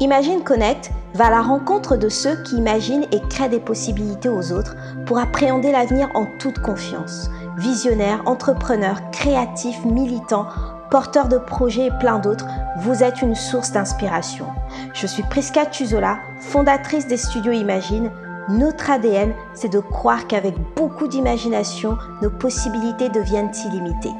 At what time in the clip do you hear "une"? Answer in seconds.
13.22-13.36